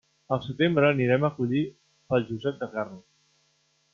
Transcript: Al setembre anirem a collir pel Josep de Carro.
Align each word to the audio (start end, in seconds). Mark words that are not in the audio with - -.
Al 0.35 0.39
setembre 0.45 0.87
anirem 0.93 1.25
a 1.27 1.31
collir 1.35 1.61
pel 2.13 2.27
Josep 2.31 2.59
de 2.65 2.73
Carro. 2.75 3.01